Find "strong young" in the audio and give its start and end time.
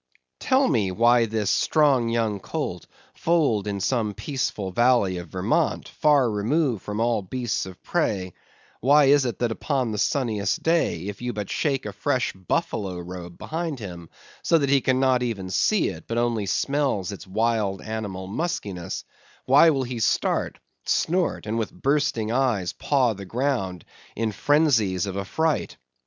1.51-2.39